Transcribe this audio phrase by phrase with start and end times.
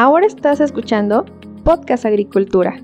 [0.00, 1.24] Ahora estás escuchando
[1.64, 2.80] Podcast Agricultura.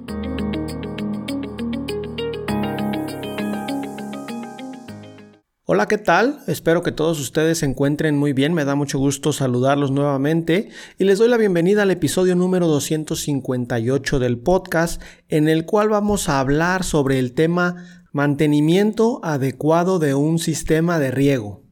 [5.65, 6.41] Hola, ¿qué tal?
[6.49, 8.53] Espero que todos ustedes se encuentren muy bien.
[8.53, 14.19] Me da mucho gusto saludarlos nuevamente y les doy la bienvenida al episodio número 258
[14.19, 17.77] del podcast en el cual vamos a hablar sobre el tema
[18.11, 21.64] mantenimiento adecuado de un sistema de riego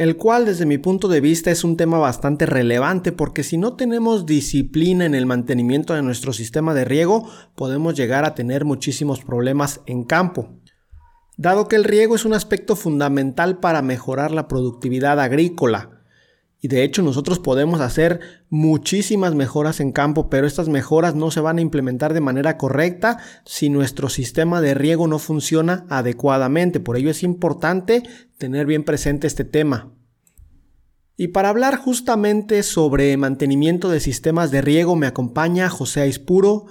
[0.00, 3.74] el cual desde mi punto de vista es un tema bastante relevante porque si no
[3.74, 9.22] tenemos disciplina en el mantenimiento de nuestro sistema de riego, podemos llegar a tener muchísimos
[9.22, 10.54] problemas en campo.
[11.36, 15.99] Dado que el riego es un aspecto fundamental para mejorar la productividad agrícola,
[16.60, 21.40] y de hecho nosotros podemos hacer muchísimas mejoras en campo, pero estas mejoras no se
[21.40, 26.78] van a implementar de manera correcta si nuestro sistema de riego no funciona adecuadamente.
[26.78, 28.02] Por ello es importante
[28.36, 29.90] tener bien presente este tema.
[31.16, 36.66] Y para hablar justamente sobre mantenimiento de sistemas de riego me acompaña José Aispuro,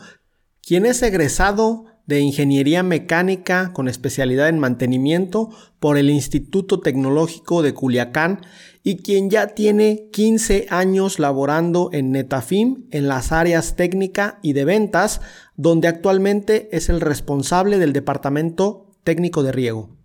[0.61, 7.75] quien es egresado de Ingeniería Mecánica con especialidad en mantenimiento por el Instituto Tecnológico de
[7.75, 8.41] Culiacán
[8.83, 14.65] y quien ya tiene 15 años laborando en Netafim en las áreas técnica y de
[14.65, 15.21] ventas,
[15.55, 19.95] donde actualmente es el responsable del Departamento Técnico de Riego.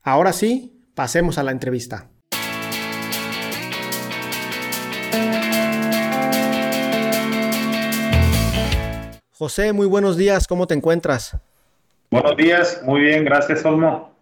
[0.00, 2.08] Ahora sí, pasemos a la entrevista.
[9.38, 11.36] José, muy buenos días, ¿cómo te encuentras?
[12.10, 14.12] Buenos días, muy bien, gracias Olmo.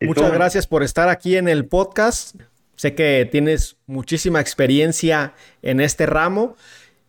[0.00, 2.36] Muchas gracias por estar aquí en el podcast.
[2.76, 6.54] Sé que tienes muchísima experiencia en este ramo.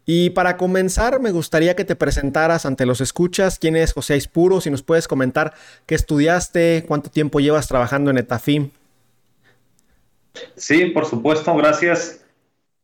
[0.03, 3.59] Y para comenzar, me gustaría que te presentaras ante los escuchas.
[3.59, 4.59] ¿Quién es José Ispuro?
[4.59, 5.53] Si nos puedes comentar
[5.85, 8.71] qué estudiaste, cuánto tiempo llevas trabajando en Etafim.
[10.55, 12.22] Sí, por supuesto, gracias.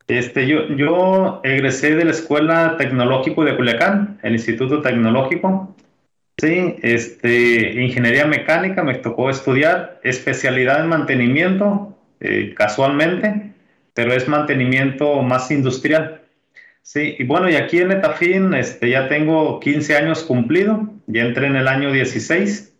[0.09, 5.75] Este, yo, yo egresé de la Escuela Tecnológico de Culiacán, el Instituto Tecnológico.
[6.41, 13.53] Sí, este, ingeniería mecánica me tocó estudiar, especialidad en mantenimiento, eh, casualmente,
[13.93, 16.21] pero es mantenimiento más industrial.
[16.81, 21.45] Sí, y bueno, y aquí en Etafin este, ya tengo 15 años cumplido, ya entré
[21.45, 22.75] en el año 16,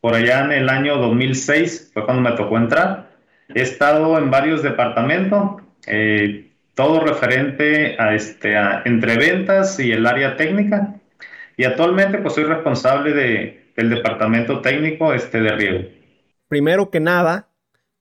[0.00, 3.12] por allá en el año 2006 fue cuando me tocó entrar.
[3.54, 10.06] He estado en varios departamentos, eh, todo referente a, este, a entre ventas y el
[10.06, 10.94] área técnica.
[11.56, 15.88] Y actualmente pues soy responsable de, del departamento técnico este, de riego.
[16.48, 17.48] Primero que nada,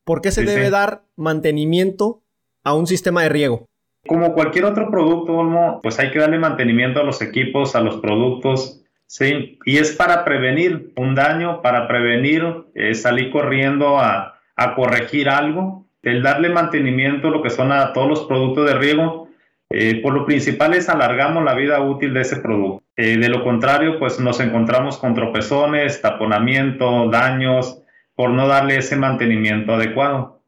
[0.03, 2.21] ¿por qué se debe dar mantenimiento
[2.63, 3.65] a un sistema de riego?
[4.07, 8.81] Como cualquier otro producto, pues hay que darle mantenimiento a los equipos, a los productos,
[9.05, 9.59] ¿sí?
[9.65, 12.43] Y es para prevenir un daño, para prevenir
[12.73, 18.07] eh, salir corriendo a, a corregir algo el darle mantenimiento, lo que son a todos
[18.07, 19.29] los productos de riego,
[19.69, 22.84] eh, por lo principal es alargamos la vida útil de ese producto.
[22.97, 27.81] Eh, de lo contrario, pues nos encontramos con tropezones, taponamiento, daños,
[28.16, 30.41] por no darle ese mantenimiento adecuado.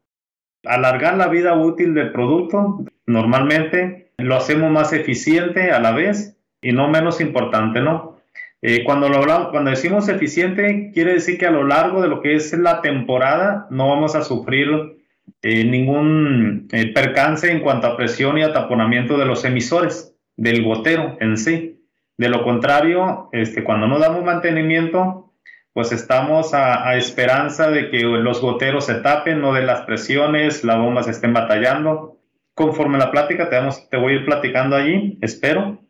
[0.64, 6.72] Alargar la vida útil del producto, normalmente lo hacemos más eficiente a la vez y
[6.72, 8.18] no menos importante, ¿no?
[8.62, 12.34] Eh, cuando, lo cuando decimos eficiente, quiere decir que a lo largo de lo que
[12.34, 15.03] es la temporada no vamos a sufrir
[15.42, 21.16] eh, ningún eh, percance en cuanto a presión y ataponamiento de los emisores, del gotero
[21.20, 21.82] en sí.
[22.16, 25.32] De lo contrario, este, cuando no damos mantenimiento,
[25.72, 30.78] pues estamos a, esperanza de que los goteros se tapen, no de las presiones, las
[30.78, 32.18] bombas estén batallando.
[32.54, 33.58] Conforme la plática, te,
[33.90, 35.82] te voy a ir platicando allí, espero,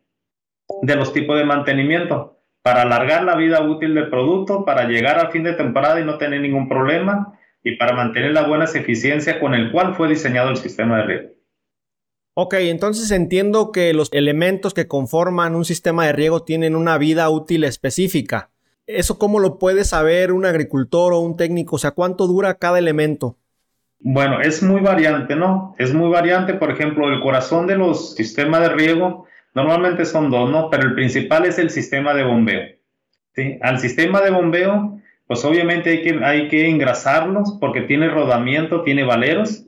[0.82, 5.30] de los tipos de mantenimiento para alargar la vida útil del producto, para llegar al
[5.30, 9.54] fin de temporada y no tener ningún problema y para mantener la buena eficiencia con
[9.54, 11.28] el cual fue diseñado el sistema de riego.
[12.34, 17.28] Ok, entonces entiendo que los elementos que conforman un sistema de riego tienen una vida
[17.30, 18.50] útil específica.
[18.86, 21.76] ¿Eso cómo lo puede saber un agricultor o un técnico?
[21.76, 23.38] O sea, ¿cuánto dura cada elemento?
[24.00, 25.74] Bueno, es muy variante, ¿no?
[25.78, 26.52] Es muy variante.
[26.54, 30.68] Por ejemplo, el corazón de los sistemas de riego normalmente son dos, ¿no?
[30.68, 32.74] Pero el principal es el sistema de bombeo.
[33.34, 33.58] ¿sí?
[33.62, 39.04] Al sistema de bombeo pues obviamente hay que, hay que engrasarlos porque tiene rodamiento, tiene
[39.04, 39.66] valeros,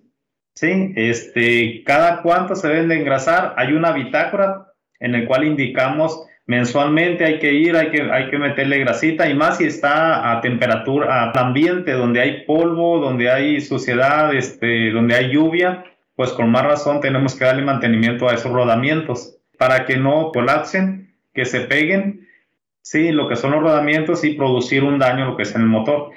[0.54, 0.92] ¿sí?
[0.96, 3.54] Este, cada cuánto se deben de engrasar.
[3.56, 4.66] Hay una bitácora
[5.00, 9.34] en el cual indicamos mensualmente hay que ir, hay que, hay que meterle grasita y
[9.34, 15.16] más si está a temperatura, a ambiente donde hay polvo, donde hay suciedad, este, donde
[15.16, 19.96] hay lluvia, pues con más razón tenemos que darle mantenimiento a esos rodamientos para que
[19.96, 22.25] no colapsen, que se peguen,
[22.86, 25.66] sí, lo que son los rodamientos y producir un daño lo que es en el
[25.66, 26.10] motor.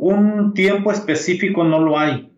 [0.00, 2.32] Un tiempo específico no lo hay,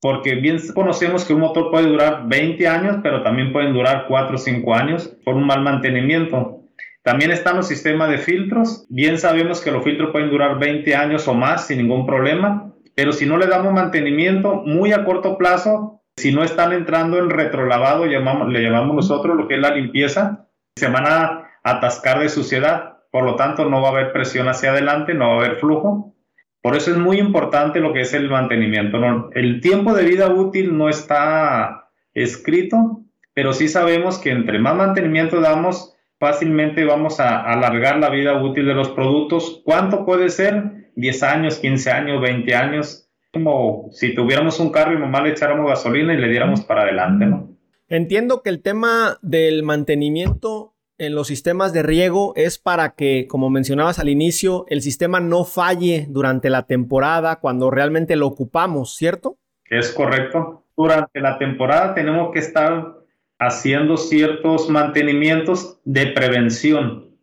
[0.00, 4.34] porque bien conocemos que un motor puede durar 20 años, pero también pueden durar 4
[4.34, 6.64] o 5 años por un mal mantenimiento.
[7.02, 8.86] También están los sistemas de filtros.
[8.90, 13.12] Bien sabemos que los filtros pueden durar 20 años o más sin ningún problema, pero
[13.12, 18.06] si no le damos mantenimiento muy a corto plazo, si no están entrando en retrolavado,
[18.06, 22.89] llamamos, le llamamos nosotros lo que es la limpieza, se van a atascar de suciedad.
[23.10, 26.14] Por lo tanto, no va a haber presión hacia adelante, no va a haber flujo.
[26.62, 28.98] Por eso es muy importante lo que es el mantenimiento.
[29.32, 33.02] El tiempo de vida útil no está escrito,
[33.34, 38.66] pero sí sabemos que entre más mantenimiento damos, fácilmente vamos a alargar la vida útil
[38.66, 39.62] de los productos.
[39.64, 40.92] ¿Cuánto puede ser?
[40.96, 43.10] 10 años, 15 años, 20 años.
[43.32, 47.26] Como si tuviéramos un carro y nomás le echáramos gasolina y le diéramos para adelante,
[47.26, 47.56] ¿no?
[47.88, 53.48] Entiendo que el tema del mantenimiento en los sistemas de riego es para que, como
[53.48, 59.38] mencionabas al inicio, el sistema no falle durante la temporada cuando realmente lo ocupamos, ¿cierto?
[59.64, 60.66] Es correcto.
[60.76, 62.98] Durante la temporada tenemos que estar
[63.38, 67.16] haciendo ciertos mantenimientos de prevención.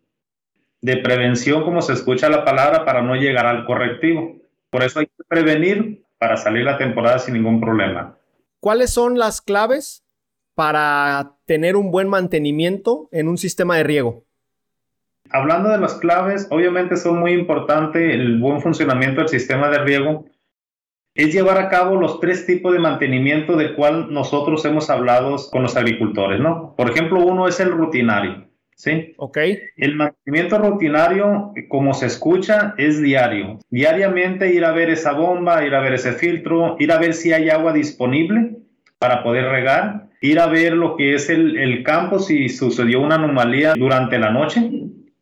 [0.80, 4.38] De prevención, como se escucha la palabra, para no llegar al correctivo.
[4.70, 8.18] Por eso hay que prevenir para salir la temporada sin ningún problema.
[8.58, 10.04] ¿Cuáles son las claves
[10.58, 14.24] para tener un buen mantenimiento en un sistema de riego?
[15.30, 20.24] Hablando de las claves, obviamente son muy importantes el buen funcionamiento del sistema de riego,
[21.14, 25.62] es llevar a cabo los tres tipos de mantenimiento de cual nosotros hemos hablado con
[25.62, 26.74] los agricultores, ¿no?
[26.76, 29.14] Por ejemplo, uno es el rutinario, ¿sí?
[29.16, 29.38] Ok.
[29.76, 33.60] El mantenimiento rutinario, como se escucha, es diario.
[33.70, 37.32] Diariamente ir a ver esa bomba, ir a ver ese filtro, ir a ver si
[37.32, 38.56] hay agua disponible
[38.98, 43.16] para poder regar, ir a ver lo que es el, el campo, si sucedió una
[43.16, 44.70] anomalía durante la noche,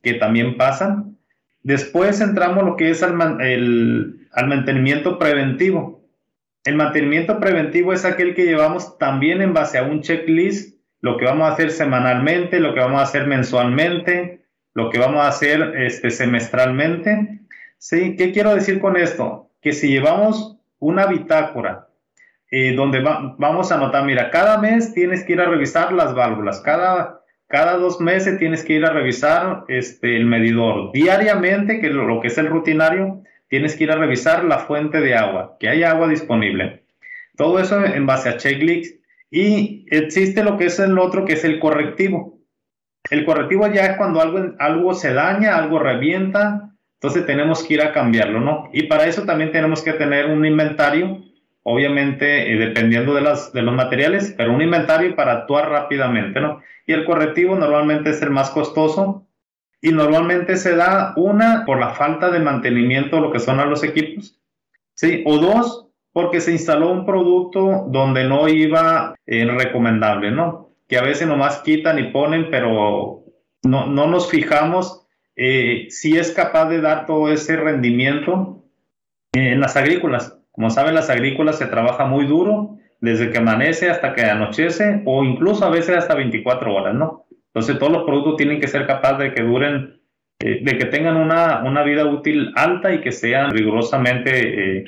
[0.03, 1.17] que también pasan.
[1.63, 6.05] Después entramos lo que es el, el al mantenimiento preventivo.
[6.65, 11.25] El mantenimiento preventivo es aquel que llevamos también en base a un checklist, lo que
[11.25, 14.43] vamos a hacer semanalmente, lo que vamos a hacer mensualmente,
[14.75, 17.41] lo que vamos a hacer este, semestralmente.
[17.79, 18.17] ¿Sí?
[18.17, 19.51] ¿Qué quiero decir con esto?
[19.61, 21.86] Que si llevamos una bitácora
[22.51, 26.61] eh, donde vamos a anotar, mira, cada mes tienes que ir a revisar las válvulas,
[26.61, 32.21] cada, cada dos meses tienes que ir a revisar este, el medidor, diariamente, que lo
[32.21, 35.91] que es el rutinario, tienes que ir a revisar la fuente de agua, que haya
[35.91, 36.85] agua disponible.
[37.37, 39.03] Todo eso en base a checklist.
[39.31, 42.39] Y existe lo que es el otro, que es el correctivo.
[43.11, 47.83] El correctivo ya es cuando algo, algo se daña, algo revienta, entonces tenemos que ir
[47.83, 48.71] a cambiarlo, ¿no?
[48.73, 51.23] Y para eso también tenemos que tener un inventario,
[51.69, 56.63] obviamente eh, dependiendo de, las, de los materiales, pero un inventario para actuar rápidamente, ¿no?
[56.87, 59.27] Y el correctivo normalmente es el más costoso,
[59.81, 63.83] y normalmente se da una por la falta de mantenimiento lo que son a los
[63.83, 64.41] equipos,
[64.95, 65.25] ¿sí?
[65.27, 70.71] O dos, porque se instaló un producto donde no iba eh, recomendable, ¿no?
[70.89, 73.25] Que a veces nomás quitan y ponen, pero
[73.65, 75.05] no, no nos fijamos
[75.35, 78.63] eh, si es capaz de dar todo ese rendimiento
[79.33, 80.39] en las agrícolas.
[80.57, 85.23] Como saben, las agrícolas se trabaja muy duro desde que amanece hasta que anochece o
[85.23, 87.27] incluso a veces hasta 24 horas, ¿no?
[87.49, 90.01] Entonces todos los productos tienen que ser capaces de que duren,
[90.39, 94.85] eh, de que tengan una, una, vida útil alta y que sean rigurosamente eh,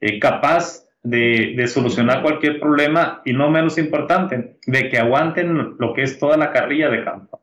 [0.00, 5.94] eh, capaz de, de, solucionar cualquier problema y no menos importante, de que aguanten lo
[5.94, 7.42] que es toda la carrilla de campo.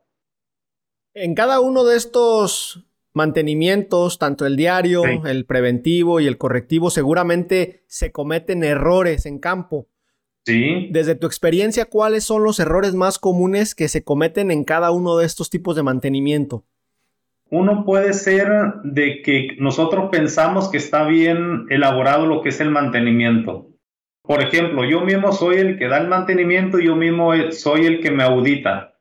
[1.14, 7.84] En cada uno de estos mantenimientos, tanto el diario, el preventivo y el correctivo, seguramente
[7.86, 9.88] se cometen errores en campo.
[10.44, 10.88] Sí.
[10.90, 15.16] Desde tu experiencia, ¿cuáles son los errores más comunes que se cometen en cada uno
[15.16, 16.64] de estos tipos de mantenimiento?
[17.50, 18.48] Uno puede ser
[18.82, 23.70] de que nosotros pensamos que está bien elaborado lo que es el mantenimiento.
[24.22, 28.00] Por ejemplo, yo mismo soy el que da el mantenimiento y yo mismo soy el
[28.00, 28.94] que me audita.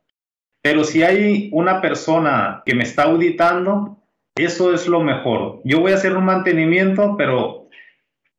[0.61, 4.02] Pero si hay una persona que me está auditando,
[4.35, 5.61] eso es lo mejor.
[5.63, 7.63] Yo voy a hacer un mantenimiento, pero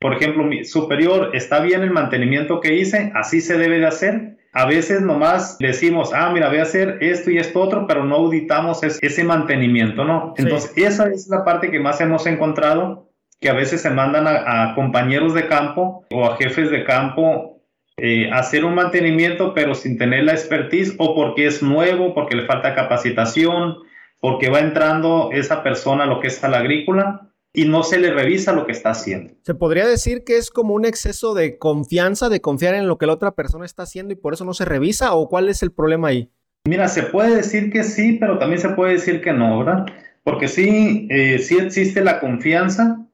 [0.04, 4.36] por ejemplo, mi superior, está bien el mantenimiento que hice, así se debe de hacer.
[4.52, 8.16] A veces nomás decimos, ah, mira, voy a hacer esto y esto otro, pero no
[8.16, 10.34] auditamos ese mantenimiento, ¿no?
[10.36, 13.08] Entonces, esa es la parte que más hemos encontrado,
[13.40, 17.62] que a veces se mandan a, compañeros de campo o a jefes de campo
[17.96, 22.44] eh, hacer un mantenimiento pero sin tener la expertise o porque es nuevo, porque le
[22.44, 23.76] falta capacitación,
[24.24, 27.98] porque va entrando esa persona a lo que es a la agrícola y no se
[27.98, 29.34] le revisa lo que está haciendo.
[29.42, 33.04] Se podría decir que es como un exceso de confianza, de confiar en lo que
[33.04, 35.72] la otra persona está haciendo y por eso no se revisa o cuál es el
[35.72, 36.30] problema ahí?
[36.66, 39.84] Mira, se puede decir que sí, pero también se puede decir que no, ¿verdad?
[40.22, 43.06] Porque sí, eh, sí existe la confianza,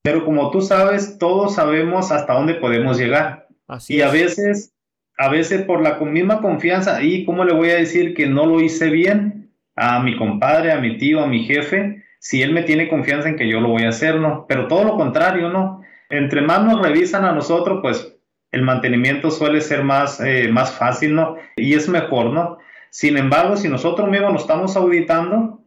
[0.00, 3.48] pero como tú sabes, todos sabemos hasta dónde podemos llegar
[3.90, 4.72] y a veces,
[5.18, 8.62] a veces por la misma confianza, ¿y cómo le voy a decir que no lo
[8.62, 9.43] hice bien
[9.76, 12.02] a mi compadre, a mi tío, a mi jefe?
[12.18, 14.46] Si él me tiene confianza en que yo lo voy a hacer, ¿no?
[14.48, 15.82] Pero todo lo contrario, ¿no?
[16.08, 18.16] Entre más nos revisan a nosotros, pues
[18.52, 21.36] el mantenimiento suele ser más, eh, más fácil, ¿no?
[21.56, 22.58] Y es mejor, ¿no?
[22.90, 25.60] Sin embargo, si nosotros mismos nos estamos auditando,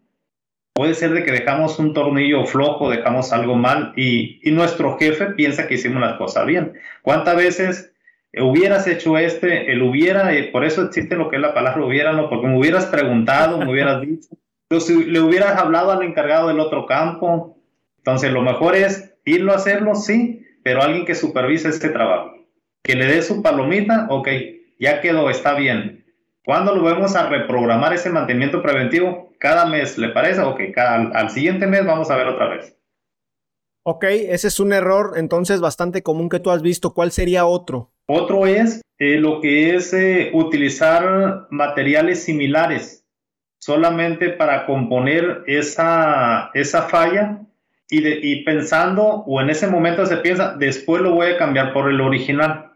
[0.73, 5.27] puede ser de que dejamos un tornillo flojo, dejamos algo mal y, y nuestro jefe
[5.31, 6.73] piensa que hicimos las cosas bien.
[7.01, 7.93] ¿Cuántas veces
[8.41, 12.29] hubieras hecho este, el hubiera, por eso existe lo que es la palabra hubiera, ¿no?
[12.29, 14.29] Porque me hubieras preguntado, me hubieras dicho,
[14.67, 17.57] pero si le hubieras hablado al encargado del otro campo,
[17.97, 22.31] entonces lo mejor es irlo a hacerlo, sí, pero alguien que supervise este trabajo,
[22.83, 24.27] que le dé su palomita, ok,
[24.79, 26.05] ya quedó, está bien.
[26.45, 29.27] ¿Cuándo lo vamos a reprogramar ese mantenimiento preventivo?
[29.37, 30.41] cada mes, ¿le parece?
[30.41, 32.75] Ok, cada, al siguiente mes vamos a ver otra vez.
[33.83, 36.93] Ok, ese es un error entonces bastante común que tú has visto.
[36.93, 37.93] ¿Cuál sería otro?
[38.07, 43.05] Otro es eh, lo que es eh, utilizar materiales similares
[43.59, 47.41] solamente para componer esa, esa falla
[47.89, 51.89] y, y, pensando, o en ese momento se piensa, después lo voy a cambiar por
[51.89, 52.73] el original.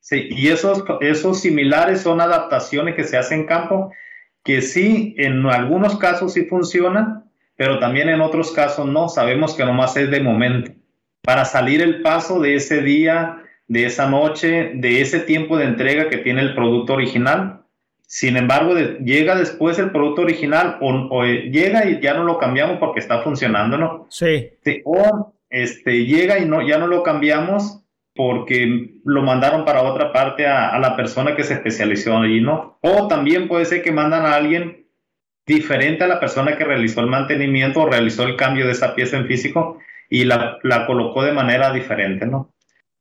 [0.00, 3.92] Sí, y esos, esos similares son adaptaciones que se hacen en campo
[4.44, 7.24] que sí, en algunos casos sí funciona,
[7.56, 9.08] pero también en otros casos no.
[9.10, 10.72] Sabemos que nomás es de momento.
[11.22, 16.08] Para salir el paso de ese día, de esa noche, de ese tiempo de entrega
[16.08, 17.62] que tiene el producto original.
[18.06, 23.00] Sin embargo, llega después el producto original o, llega y ya no lo cambiamos porque
[23.00, 24.06] está funcionando, ¿no?
[24.08, 24.50] Sí.
[24.84, 27.82] O este, llega y no, ya no lo cambiamos
[28.18, 32.78] porque lo mandaron para otra parte a, la persona que se especializó allí, ¿no?
[32.80, 34.86] O también puede ser que mandan a alguien
[35.46, 39.16] diferente a la persona que realizó el mantenimiento o realizó el cambio de esa pieza
[39.16, 39.78] en físico
[40.10, 42.52] y la, colocó de manera diferente, ¿no?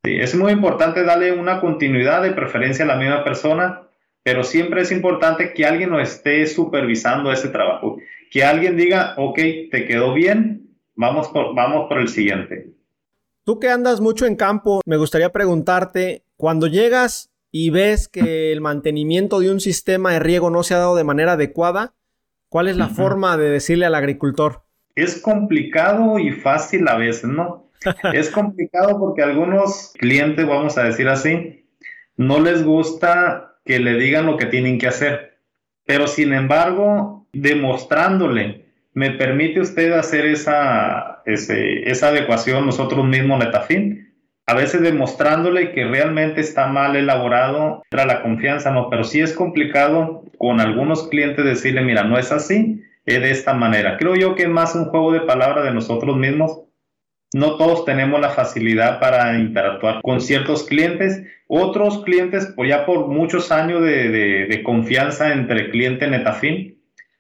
[0.08, 3.90] Sí, es muy importante darle una continuidad de preferencia a la misma persona,
[4.24, 7.98] pero siempre es importante que alguien lo esté supervisando ese trabajo,
[8.32, 9.36] que alguien diga, ok,
[9.70, 12.72] te quedó bien, vamos por, vamos por el siguiente.
[13.44, 18.62] Tú que andas mucho en campo, me gustaría preguntarte, cuando llegas y ves que el
[18.62, 21.96] mantenimiento de un sistema de riego no se ha dado de manera adecuada,
[22.48, 24.62] ¿cuál es la forma de decirle al agricultor?
[24.96, 27.67] Es complicado y fácil a veces, ¿no?
[28.14, 31.66] es complicado porque algunos clientes, vamos a decir así,
[32.16, 35.40] no les gusta que le digan lo que tienen que hacer.
[35.86, 38.68] Pero sin embargo, demostrándole
[38.98, 44.12] ¿Me permite usted hacer esa, esa adecuación nosotros mismos, Netafin?
[44.48, 49.34] A veces demostrándole que realmente está mal elaborado, entra la confianza, no, pero sí es
[49.34, 53.98] complicado con algunos clientes decirle, mira, no es así, es de esta manera.
[53.98, 56.62] Creo yo que es más un juego de palabras de nosotros mismos.
[57.34, 61.24] No todos tenemos la facilidad para interactuar con ciertos clientes.
[61.48, 66.78] Otros clientes, pues ya por muchos años de, de, de confianza entre cliente Netafin,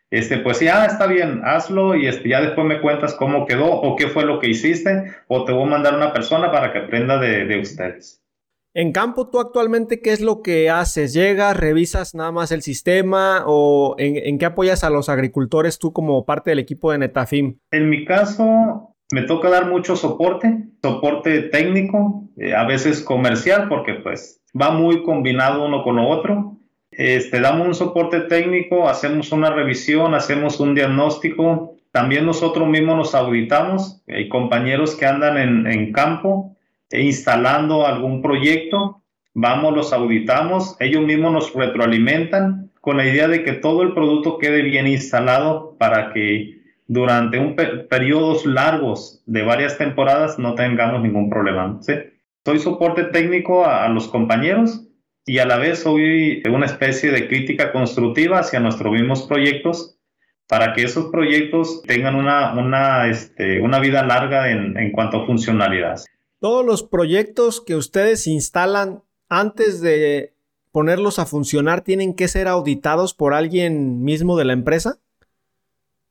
[0.09, 3.95] este, pues ya está bien, hazlo y este, ya después me cuentas cómo quedó o
[3.97, 7.19] qué fue lo que hiciste o te voy a mandar una persona para que aprenda
[7.19, 8.23] de, ustedes.
[8.73, 11.13] En campo, ¿tú actualmente qué es lo que haces?
[11.13, 16.25] ¿Llegas, revisas nada más el sistema o en, qué apoyas a los agricultores tú como
[16.25, 17.57] parte del equipo de Netafim?
[17.71, 23.95] En mi caso, me toca dar mucho soporte, soporte técnico, eh, a veces comercial, porque
[23.95, 26.57] pues va muy combinado uno con lo otro.
[26.91, 31.75] Este, damos un soporte técnico, hacemos una revisión, hacemos un diagnóstico.
[31.91, 34.01] También nosotros mismos nos auditamos.
[34.07, 36.55] Hay compañeros que andan en, campo
[36.89, 39.03] e instalando algún proyecto.
[39.33, 40.75] Vamos, los auditamos.
[40.79, 45.75] Ellos mismos nos retroalimentan con la idea de que todo el producto quede bien instalado
[45.77, 46.56] para que
[46.87, 47.55] durante un
[47.89, 51.79] periodos largos de varias temporadas no tengamos ningún problema.
[52.45, 54.87] Soy soporte técnico a los compañeros
[55.25, 59.99] y a la vez soy una especie de crítica constructiva hacia nuestros mismos proyectos
[60.47, 65.25] para que esos proyectos tengan una, una, este, una vida larga en, en cuanto a
[65.25, 65.99] funcionalidad.
[66.39, 70.33] Todos los proyectos que ustedes instalan antes de
[70.71, 74.99] ponerlos a funcionar tienen que ser auditados por alguien mismo de la empresa?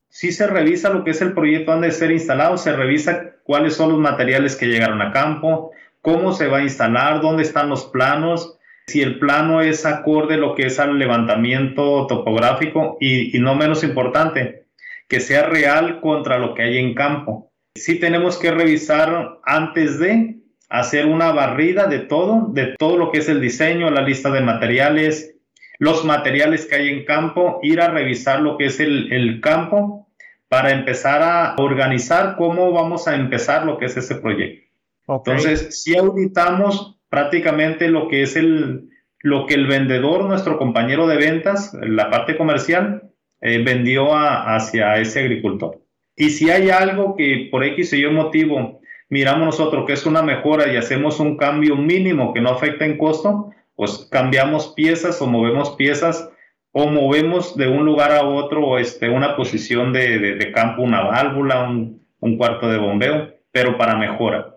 [0.09, 3.75] Sí se revisa lo que es el proyecto antes de ser instalado, se revisa cuáles
[3.75, 7.85] son los materiales que llegaron a campo, cómo se va a instalar, dónde están los
[7.87, 13.55] planos, si el plano es acorde lo que es al levantamiento topográfico y, y no
[13.55, 14.67] menos importante,
[15.09, 17.53] que sea real contra lo que hay en campo.
[17.75, 20.37] Sí tenemos que revisar antes de
[20.69, 24.41] hacer una barrida de todo, de todo lo que es el diseño, la lista de
[24.41, 25.36] materiales,
[25.79, 30.09] los materiales que hay en campo, ir a revisar lo que es el, campo
[30.49, 34.67] para empezar a organizar cómo vamos a empezar lo que es ese proyecto.
[35.09, 38.89] Entonces, si auditamos prácticamente lo que es el,
[39.21, 45.21] lo que el vendedor, nuestro compañero de ventas, la parte comercial, eh, vendió hacia ese
[45.21, 45.81] agricultor.
[46.17, 50.23] Y si hay algo que por X o Y motivo miramos nosotros que es una
[50.23, 55.27] mejora y hacemos un cambio mínimo que no afecta en costo, pues cambiamos piezas o
[55.27, 56.31] movemos piezas
[56.73, 62.05] o movemos de un lugar a otro este, una posición de, campo, una válvula, un,
[62.21, 64.57] un, cuarto de bombeo, pero para mejora.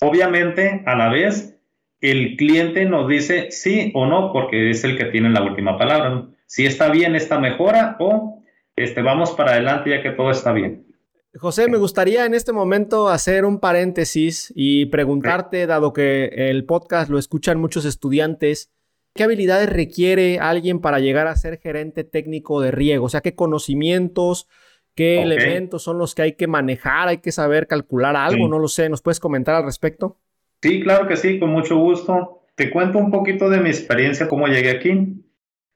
[0.00, 1.58] Obviamente, a la vez,
[2.00, 6.26] el cliente nos dice sí o no, porque es el que tiene la última palabra.
[6.46, 8.42] Si está bien esta mejora o
[8.76, 10.86] este, vamos para adelante ya que todo está bien.
[11.34, 17.10] José, me gustaría en este momento hacer un paréntesis y preguntarte, dado que el podcast
[17.10, 18.70] lo escuchan muchos estudiantes,
[19.14, 23.06] ¿qué habilidades requiere alguien para llegar a ser gerente técnico de riego?
[23.06, 24.46] O sea, ¿qué conocimientos,
[24.94, 27.08] qué elementos son los que hay que manejar?
[27.08, 28.46] ¿Hay que saber calcular algo?
[28.46, 28.90] No lo sé.
[28.90, 30.18] ¿Nos puedes comentar al respecto?
[30.60, 32.42] Sí, claro que sí, con mucho gusto.
[32.56, 35.24] Te cuento un poquito de mi experiencia, cómo llegué aquí.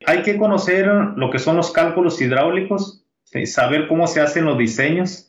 [0.04, 0.86] Hay que conocer
[1.16, 3.06] lo que son los cálculos hidráulicos,
[3.46, 5.25] saber cómo se hacen los diseños,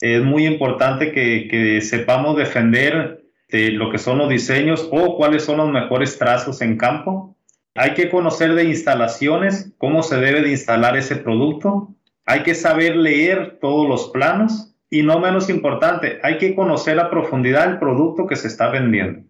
[0.00, 5.58] es muy importante que, sepamos defender de lo que son los diseños o cuáles son
[5.58, 7.36] los mejores trazos en campo.
[7.74, 11.94] Hay que conocer de instalaciones, cómo se debe de instalar ese producto.
[12.24, 17.10] Hay que saber leer todos los planos y no menos importante, hay que conocer a
[17.10, 19.20] profundidad el producto que se está vendiendo.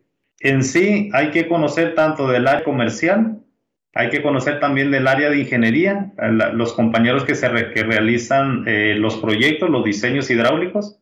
[0.41, 3.41] En sí, hay que conocer tanto del área comercial
[3.99, 6.13] hay que conocer también del área de ingeniería,
[6.53, 11.01] los compañeros que, se que realizan eh, los proyectos, los diseños hidráulicos.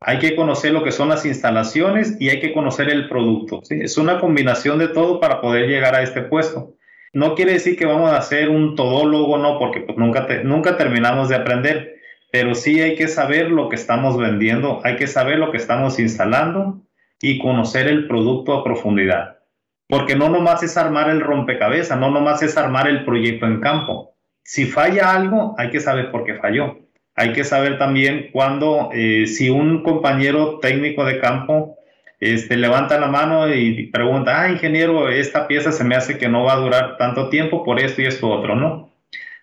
[0.00, 3.60] Hay que conocer lo que son las instalaciones y hay que conocer el producto.
[3.68, 6.76] Es una combinación de todo para poder llegar a este puesto.
[7.12, 11.28] No quiere decir que vamos a ser un todólogo, no, porque pues, nunca, nunca terminamos
[11.28, 11.96] de aprender,
[12.32, 15.98] pero sí hay que saber lo que estamos vendiendo, hay que saber lo que estamos
[15.98, 16.80] instalando
[17.20, 19.40] y conocer el producto a profundidad.
[19.88, 24.14] Porque no nomás es armar el rompecabezas, no nomás es armar el proyecto en campo.
[24.42, 26.78] Si falla algo, hay que saber por qué falló.
[27.16, 31.76] Hay que saber también cuando, eh, si un compañero técnico de campo
[32.18, 36.44] este, levanta la mano y pregunta, ah, ingeniero, esta pieza se me hace que no
[36.44, 38.90] va a durar tanto tiempo por esto y esto otro, ¿no?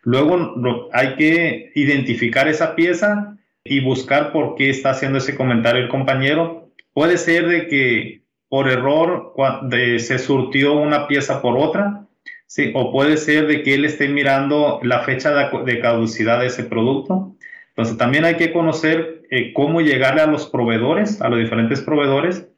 [0.04, 5.90] Luego hay que identificar esa pieza y buscar por qué está haciendo ese comentario el
[5.90, 6.70] compañero.
[6.94, 8.21] Puede ser de que
[8.52, 9.34] por error
[9.70, 12.06] se surtió una pieza por otra,
[12.48, 12.74] ¿sí?
[12.76, 17.38] o puede ser de que él esté mirando la fecha de, caducidad de ese producto.
[17.70, 22.50] Entonces también hay que conocer eh, cómo llegarle a los proveedores, a los diferentes proveedores,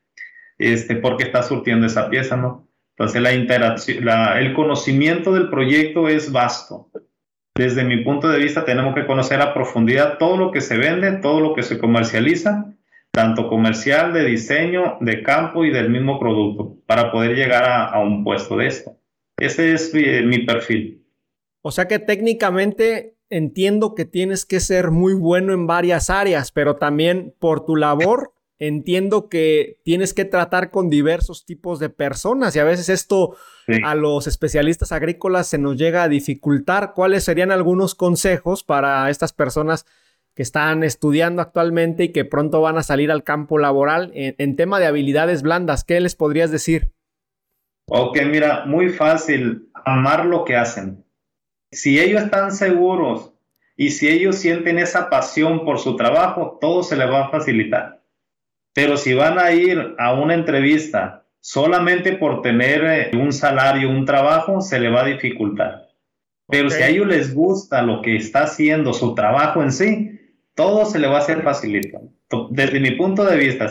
[0.57, 2.67] este, porque está surtiendo esa pieza, ¿no?
[2.97, 6.89] Entonces la interacción, el conocimiento del proyecto es vasto.
[7.53, 11.11] Desde mi punto de vista tenemos que conocer a profundidad todo lo que se vende,
[11.11, 12.73] todo lo que se comercializa
[13.13, 18.23] tanto comercial, de diseño, de campo y del mismo producto, para poder llegar a, un
[18.23, 18.97] puesto de esto.
[19.37, 21.05] Ese es mi, perfil.
[21.61, 26.77] O sea que técnicamente entiendo que tienes que ser muy bueno en varias áreas, pero
[26.77, 32.59] también por tu labor entiendo que tienes que tratar con diversos tipos de personas y
[32.59, 33.35] a veces esto
[33.83, 36.93] a los especialistas agrícolas se nos llega a dificultar.
[36.95, 39.85] ¿Cuáles serían algunos consejos para estas personas
[40.35, 44.79] que están estudiando actualmente y que pronto van a salir al campo laboral en, tema
[44.79, 45.83] de habilidades blandas?
[45.83, 46.91] ¿Qué les podrías decir?
[47.87, 51.05] Ok, mira, muy fácil, amar lo que hacen.
[51.71, 53.33] Si ellos están seguros
[53.75, 58.03] y si ellos sienten esa pasión por su trabajo, todo se les va a facilitar.
[58.73, 64.05] Pero si van a ir a una entrevista solamente por tener eh, un salario, un
[64.05, 65.89] trabajo, se le va a dificultar.
[66.47, 70.19] Pero si a ellos les gusta lo que está haciendo, su trabajo en sí,
[70.55, 72.01] todo se le va a hacer facilito.
[72.49, 73.69] Desde mi punto de vista,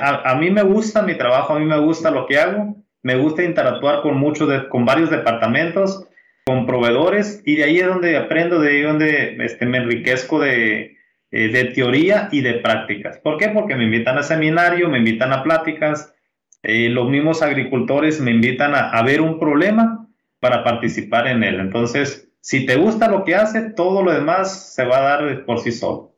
[0.00, 3.42] a, mí me gusta mi trabajo, a mí me gusta lo que hago, me gusta
[3.42, 6.06] interactuar con muchos, con varios departamentos,
[6.46, 10.40] con proveedores, y de ahí es donde aprendo, de ahí es donde este, me enriquezco
[10.40, 10.96] de,
[11.30, 13.18] eh, de teoría y de prácticas.
[13.18, 13.48] ¿Por qué?
[13.48, 16.14] Porque me invitan a seminario, me invitan a pláticas,
[16.62, 20.08] eh, los mismos agricultores me invitan a, a ver un problema
[20.40, 21.60] para participar en él.
[21.60, 25.60] Entonces, si te gusta lo que hace, todo lo demás se va a dar por
[25.60, 26.13] sí solo.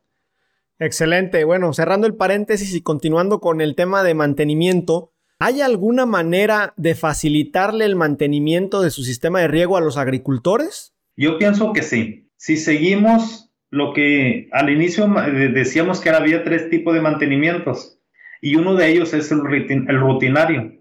[0.79, 1.43] Excelente.
[1.43, 6.95] Bueno, cerrando el paréntesis y continuando con el tema de mantenimiento, ¿Hay alguna manera de
[6.95, 10.95] facilitarle el mantenimiento de su sistema de riego a los agricultores?
[11.15, 12.31] Yo pienso que sí.
[12.37, 15.07] Si seguimos lo que al inicio
[15.53, 17.99] decíamos que había tres tipos de mantenimientos
[18.41, 20.73] y uno de ellos es el, rutinario.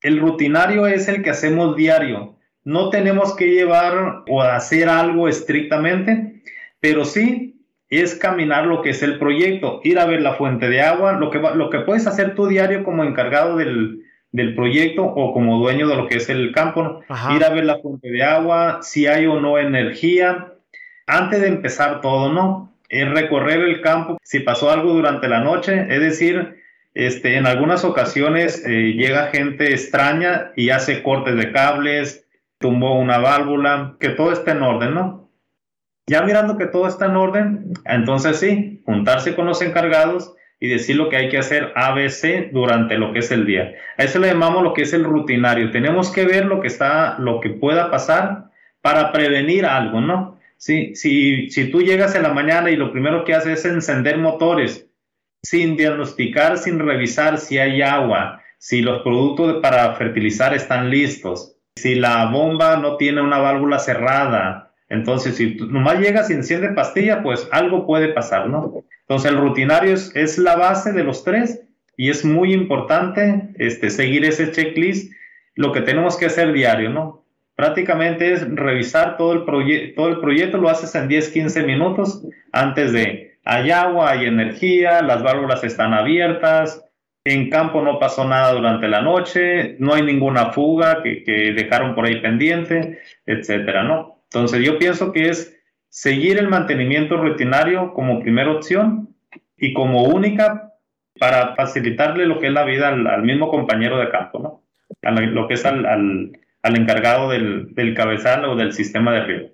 [0.00, 2.38] El rutinario es el que hacemos diario.
[2.64, 6.42] No tenemos que llevar o hacer algo estrictamente,
[6.80, 7.57] pero sí
[7.90, 11.30] es caminar lo que es el proyecto, ir a ver la fuente de agua, lo
[11.30, 14.04] que, lo que puedes hacer tú diario como encargado del,
[14.54, 17.00] proyecto o como dueño de lo que es el campo,
[17.34, 20.52] ir a ver la fuente de agua, si hay o no energía,
[21.06, 22.72] antes de empezar todo, ¿no?
[22.90, 26.58] Es recorrer el campo, si pasó algo durante la noche, es decir,
[26.94, 32.26] este, en algunas ocasiones eh, llega gente extraña y hace cortes de cables,
[32.58, 35.27] tumbó una válvula, que todo esté en orden, ¿no?
[36.08, 40.96] Ya mirando que todo está en orden, entonces sí, juntarse con los encargados y decir
[40.96, 43.74] lo que hay que hacer ABC durante lo que es el día.
[43.96, 45.70] A eso le llamamos lo que es el rutinario.
[45.70, 50.38] Tenemos que ver lo que está, lo que pueda pasar para prevenir algo, ¿no?
[50.56, 54.18] Sí, si, si tú llegas en la mañana y lo primero que haces es encender
[54.18, 54.88] motores
[55.42, 61.94] sin diagnosticar, sin revisar si hay agua, si los productos para fertilizar están listos, si
[61.94, 64.67] la bomba no tiene una válvula cerrada.
[64.88, 68.84] Entonces, si nomás llegas y enciende pastilla, pues algo puede pasar, ¿no?
[69.00, 71.62] Entonces, el rutinario es, la base de los tres
[71.96, 75.12] y es muy importante este, seguir ese checklist,
[75.54, 77.24] lo que tenemos que hacer diario, ¿no?
[77.54, 82.92] Prácticamente es revisar todo el, todo el proyecto, lo haces en 10, 15 minutos antes
[82.92, 86.84] de hay agua, hay energía, las válvulas están abiertas,
[87.24, 92.04] en campo no pasó nada durante la noche, no hay ninguna fuga que, dejaron por
[92.04, 94.17] ahí pendiente, etcétera, ¿no?
[94.30, 95.56] Entonces yo pienso que es
[95.88, 99.16] seguir el mantenimiento rutinario como primera opción
[99.56, 100.74] y como única
[101.18, 104.62] para facilitarle lo que es la vida al, mismo compañero de campo, ¿no?
[105.02, 105.84] lo que es al,
[106.62, 109.48] al encargado del, del, cabezal o del sistema de riego.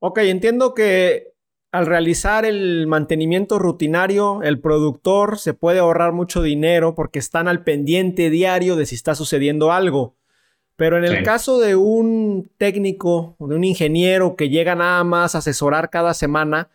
[0.00, 1.34] Ok, entiendo que
[1.70, 7.64] al realizar el mantenimiento rutinario, el productor se puede ahorrar mucho dinero porque están al
[7.64, 10.16] pendiente diario de si está sucediendo algo.
[10.76, 15.34] Pero en el caso de un técnico o de un ingeniero que llega nada más
[15.34, 16.68] a asesorar cada semana,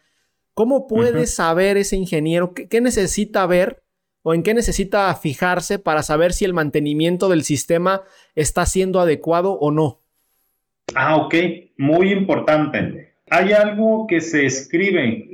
[0.53, 3.83] ¿cómo puede saber ese ingeniero qué, necesita ver
[4.23, 8.03] o en qué necesita fijarse para saber si el mantenimiento del sistema
[8.35, 9.99] está siendo adecuado o no?
[10.95, 11.35] Ah, ok,
[11.77, 15.25] muy importante hay algo que se escribe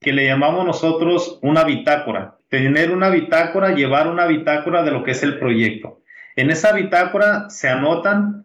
[0.00, 2.38] que le llamamos nosotros una bitácora.
[2.48, 6.00] Tener una bitácora, llevar una bitácora de lo que es el proyecto.
[6.36, 8.44] En esa bitácora se anotan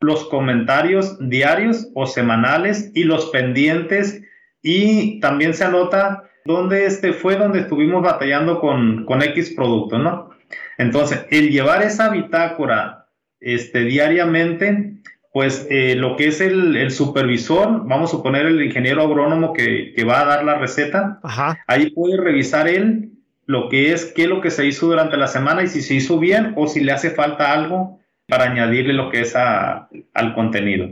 [0.00, 4.22] los comentarios diarios o semanales y los pendientes
[4.62, 10.30] y también se anota dónde este fue donde estuvimos batallando con, con X producto, ¿no?
[10.78, 13.08] Entonces, el llevar esa bitácora
[13.40, 15.02] este, diariamente
[15.32, 20.20] pues eh, lo que es el, supervisor, vamos a suponer el ingeniero agrónomo que, va
[20.20, 21.20] a dar la receta,
[21.66, 23.11] ahí puede revisar él
[23.46, 25.94] lo que es, qué es lo que se hizo durante la semana y si se
[25.94, 30.88] hizo bien o si le hace falta algo para añadirle lo que es al contenido.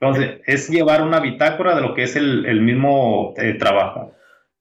[0.00, 4.12] Entonces, es llevar una bitácora de lo que es el, mismo eh, trabajo.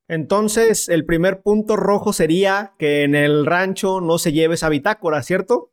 [0.08, 5.22] Entonces, el primer punto rojo sería que en el rancho no se lleve esa bitácora,
[5.24, 5.72] ¿cierto?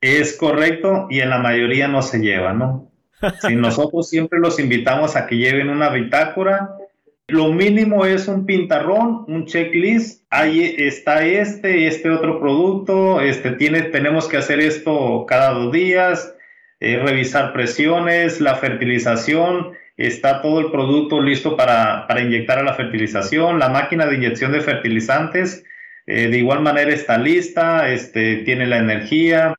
[0.00, 2.90] Es correcto y en la mayoría no se lleva, ¿no?
[3.46, 6.74] Si nosotros siempre los invitamos a que lleven una bitácora,
[7.30, 10.24] lo mínimo es un pintarrón, un checklist.
[10.30, 16.34] Ahí está este, este otro producto, este tiene, tenemos que hacer esto cada dos días,
[16.80, 23.58] eh, revisar presiones, la fertilización, está todo el producto listo para, inyectar a la fertilización,
[23.58, 25.64] la máquina de inyección de fertilizantes
[26.06, 29.54] eh, de igual manera está lista, este, tiene la energía,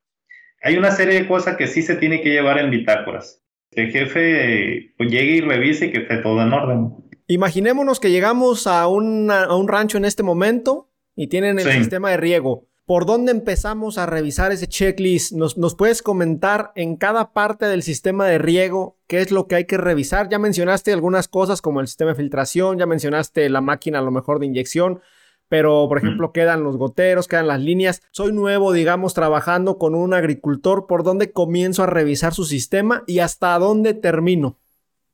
[0.63, 3.41] hay una serie de cosas que sí se tiene que llevar en bitácoras.
[3.71, 6.89] El jefe pues, llegue y revise que esté todo en orden.
[7.31, 9.29] Imaginémonos que llegamos a, un
[9.69, 12.67] rancho en este momento y tienen el sistema de riego.
[12.85, 15.31] ¿Por dónde empezamos a revisar ese checklist?
[15.31, 19.55] ¿Nos, ¿Nos, puedes comentar en cada parte del sistema de riego qué es lo que
[19.55, 20.27] hay que revisar?
[20.27, 24.11] Ya mencionaste algunas cosas como el sistema de filtración, ya mencionaste la máquina a lo
[24.11, 24.99] mejor de inyección,
[25.47, 28.01] pero por ejemplo quedan los goteros, quedan las líneas.
[28.11, 33.19] Soy nuevo, digamos, trabajando con un agricultor, ¿por dónde comienzo a revisar su sistema y
[33.19, 34.57] hasta dónde termino?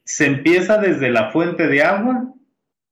[0.07, 2.33] Se empieza desde la fuente de agua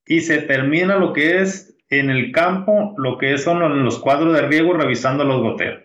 [0.05, 4.41] y se termina lo que es en el campo, lo que son los cuadros de
[4.41, 5.83] riego revisando los goteros.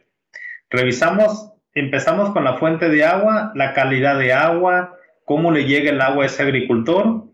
[0.68, 6.00] Revisamos, empezamos con la fuente de agua, la calidad de agua, cómo le llega el
[6.00, 7.26] agua a ese agricultor.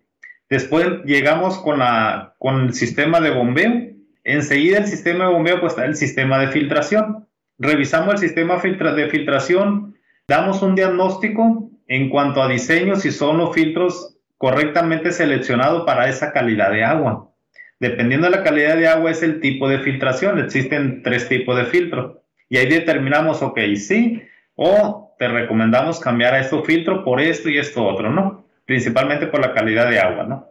[0.50, 5.74] Después llegamos con, la, con el sistema de bombeo, Enseguida el sistema de bombeo, pues
[5.74, 7.28] está el sistema de filtración.
[7.58, 9.94] revisamos el sistema de filtración,
[10.26, 16.32] damos un diagnóstico en cuanto a diseño, si son los filtros correctamente seleccionados para esa
[16.32, 17.30] calidad de agua.
[17.78, 20.38] Dependiendo de la calidad de agua es el tipo de filtración.
[20.38, 22.22] Existen tres tipos de filtro.
[22.48, 24.22] Y ahí determinamos, ok, sí,
[24.54, 28.46] o te recomendamos cambiar a estos filtro por esto y esto otro, ¿no?
[28.64, 30.48] Principalmente por la calidad de agua, ¿no?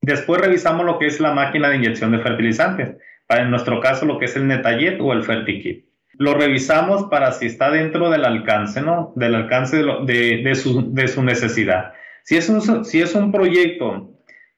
[0.00, 2.96] Después revisamos lo que es la máquina de inyección de fertilizantes.
[3.26, 5.86] Para en nuestro caso lo que es el Netallet o el Fertikit.
[6.18, 9.12] Lo revisamos para si está dentro del alcance, ¿no?
[9.16, 11.92] Del alcance de, de, su, de su, necesidad.
[12.22, 14.12] Si es un, si es un proyecto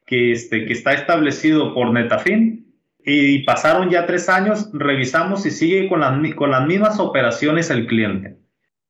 [0.06, 2.72] que, este, que está establecido por Netafin
[3.04, 7.86] y pasaron ya tres años, revisamos si sigue con las, con las mismas operaciones el
[7.86, 8.36] cliente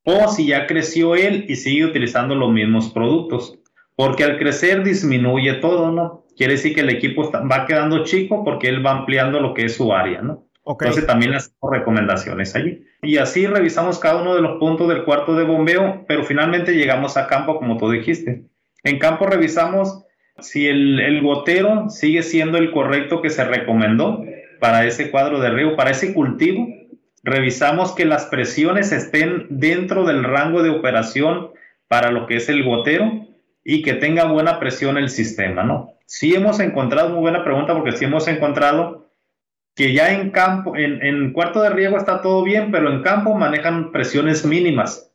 [0.07, 3.59] o si ya creció él y sigue utilizando los mismos productos.
[3.97, 6.27] Porque al crecer disminuye todo, ¿no?
[6.37, 9.75] Quiere decir que el equipo va quedando chico porque él va ampliando lo que es
[9.75, 10.46] su área, ¿no?
[10.67, 12.85] Entonces también le hacemos recomendaciones allí.
[13.03, 17.17] Y así revisamos cada uno de los puntos del cuarto de bombeo, pero finalmente llegamos
[17.17, 18.45] a campo, como tú dijiste.
[18.83, 20.05] En campo revisamos
[20.41, 24.23] si el, gotero sigue siendo el correcto que se recomendó
[24.61, 26.67] para ese cuadro de riego, para ese cultivo,
[27.23, 31.51] revisamos que las presiones estén dentro del rango de operación
[31.89, 33.27] para lo que es el gotero
[33.65, 35.93] y que tenga buena presión el sistema, ¿no?
[36.07, 39.06] Sí hemos encontrado, muy buena pregunta, porque sí hemos encontrado
[39.77, 43.35] que ya en campo, en, en cuarto de riego está todo bien, pero en campo
[43.35, 45.13] manejan presiones mínimas.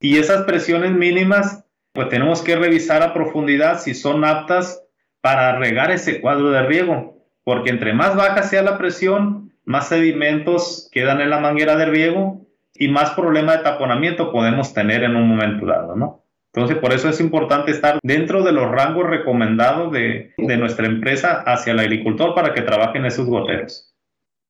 [0.00, 4.84] Y esas presiones mínimas pues tenemos que revisar a profundidad si son aptas
[5.22, 10.88] para regar ese cuadro de riego, porque entre más baja sea la presión, más sedimentos
[10.92, 15.26] quedan en la manguera de riego y más problema de taponamiento podemos tener en un
[15.26, 16.22] momento dado, ¿no?
[16.52, 21.42] Entonces, por eso es importante estar dentro de los rangos recomendados de, de nuestra empresa
[21.46, 23.95] hacia el agricultor para que trabajen esos goteros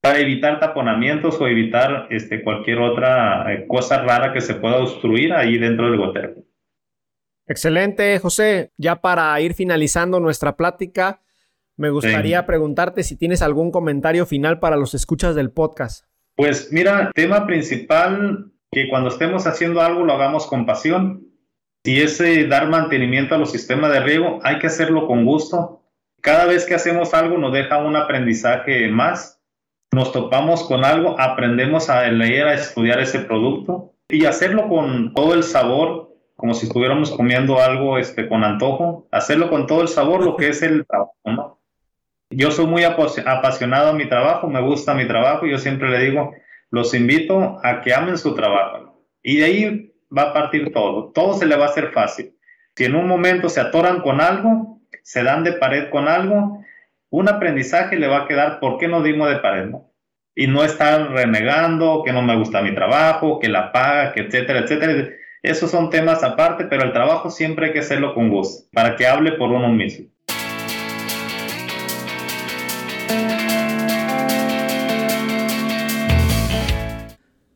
[0.07, 5.33] para evitar taponamientos o evitar este, cualquier otra eh, cosa rara que se pueda obstruir
[5.33, 6.35] ahí dentro del gotero.
[7.49, 8.71] Excelente, José.
[8.77, 11.23] Ya para ir finalizando nuestra plática,
[11.77, 16.07] me gustaría preguntarte si tienes algún comentario final para los escuchas del podcast.
[16.37, 21.27] Pues mira, tema principal, que cuando estemos haciendo algo lo hagamos con pasión.
[21.83, 25.83] Si es dar mantenimiento a los sistemas de riego, hay que hacerlo con gusto.
[26.21, 29.36] Cada vez que hacemos algo nos deja un aprendizaje más.
[29.97, 35.33] Nos topamos con algo, aprendemos a leer, a estudiar ese producto y hacerlo con todo
[35.33, 40.23] el sabor como si estuviéramos comiendo algo este, con antojo, hacerlo con todo el sabor,
[40.23, 41.63] lo que es el trabajo.
[42.29, 46.35] Yo soy muy apasionado a mi trabajo, me gusta mi trabajo, yo siempre le digo,
[46.69, 49.03] los invito a que amen su trabajo.
[49.23, 52.37] Y de ahí va a partir todo, todo se le va a hacer fácil.
[52.75, 56.61] Si en un momento se atoran con algo, se dan de pared con algo,
[57.09, 59.71] un aprendizaje le va a quedar, ¿por qué no dimos de pared?
[60.37, 64.61] Y no estar renegando, que no me gusta mi trabajo, que la paga, que etcétera,
[64.61, 65.09] etcétera
[65.43, 69.07] esos son temas aparte, pero el trabajo siempre hay que hacerlo con gusto, para que
[69.07, 70.07] hable por uno mismo.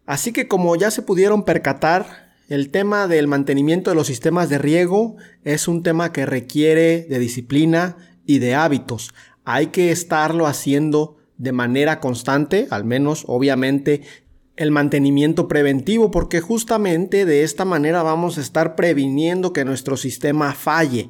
[0.07, 4.59] Así que como ya se pudieron percatar, el tema del mantenimiento de los sistemas de
[4.59, 9.12] riego es un tema que requiere de disciplina y de hábitos.
[9.45, 14.03] Hay que estarlo haciendo de manera constante, al menos obviamente
[14.57, 20.53] el mantenimiento preventivo, porque justamente de esta manera vamos a estar previniendo que nuestro sistema
[20.53, 21.09] falle.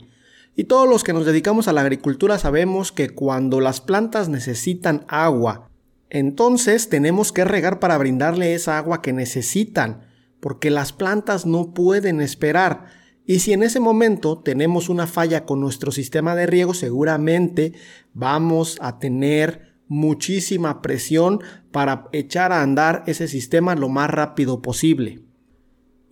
[0.55, 5.05] Y todos los que nos dedicamos a la agricultura sabemos que cuando las plantas necesitan
[5.09, 5.69] agua,
[6.11, 10.03] entonces tenemos que regar para brindarle esa agua que necesitan,
[10.39, 12.85] porque las plantas no pueden esperar.
[13.27, 17.73] Y si en ese momento tenemos una falla con nuestro sistema de riego, seguramente
[18.15, 25.21] vamos a tener muchísima presión para echar a andar ese sistema lo más rápido posible.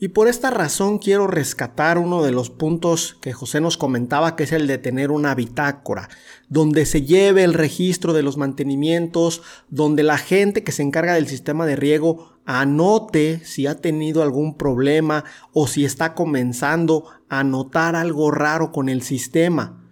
[0.01, 4.45] Y por esta razón quiero rescatar uno de los puntos que José nos comentaba, que
[4.45, 6.09] es el de tener una bitácora,
[6.49, 11.29] donde se lleve el registro de los mantenimientos, donde la gente que se encarga del
[11.29, 17.95] sistema de riego anote si ha tenido algún problema o si está comenzando a notar
[17.95, 19.88] algo raro con el sistema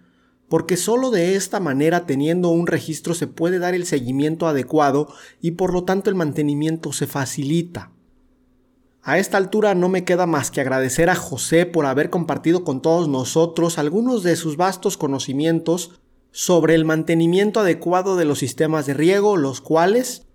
[0.49, 5.51] porque solo de esta manera teniendo un registro se puede dar el seguimiento adecuado y
[5.51, 7.91] por lo tanto el mantenimiento se facilita.
[9.01, 12.81] A esta altura no me queda más que agradecer a José por haber compartido con
[12.81, 15.99] todos nosotros algunos de sus vastos conocimientos
[16.31, 20.27] sobre el mantenimiento adecuado de los sistemas de riego, los cuales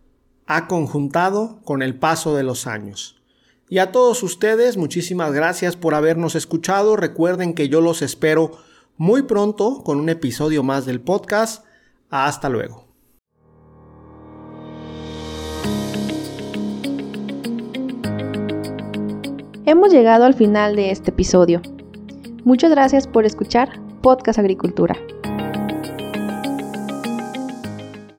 [0.46, 3.22] ha conjuntado con el paso de los años.
[3.68, 6.96] Y a todos ustedes, muchísimas gracias por habernos escuchado.
[6.96, 8.58] Recuerden que yo los espero
[8.96, 11.64] muy pronto con un episodio más del podcast.
[12.10, 12.86] Hasta luego.
[19.64, 21.62] Hemos llegado al final de este episodio.
[22.44, 24.96] Muchas gracias por escuchar Podcast Agricultura.